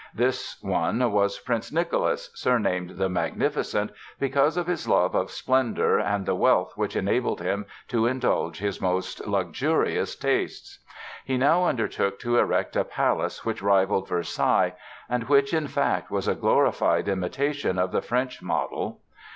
This 0.15 0.57
one 0.63 1.11
was 1.11 1.37
Prince 1.37 1.71
Nicholas, 1.71 2.31
surnamed 2.33 2.97
"the 2.97 3.07
Magnificent", 3.07 3.91
because 4.19 4.57
of 4.57 4.65
his 4.65 4.87
love 4.87 5.13
of 5.13 5.29
splendor 5.29 5.99
and 5.99 6.25
the 6.25 6.33
wealth 6.33 6.73
which 6.75 6.95
enabled 6.95 7.39
him 7.39 7.67
to 7.89 8.07
indulge 8.07 8.57
his 8.57 8.81
most 8.81 9.27
luxurious 9.27 10.15
tastes. 10.15 10.79
He 11.23 11.37
now 11.37 11.65
undertook 11.67 12.17
to 12.21 12.39
erect 12.39 12.75
a 12.75 12.83
palace 12.83 13.45
which 13.45 13.61
rivaled 13.61 14.07
Versailles 14.07 14.73
and 15.07 15.25
which, 15.25 15.53
in 15.53 15.67
fact, 15.67 16.09
was 16.09 16.27
a 16.27 16.33
glorified 16.33 17.07
imitation 17.07 17.77
of 17.77 17.91
the 17.91 18.01
French 18.01 18.41
model. 18.41 19.01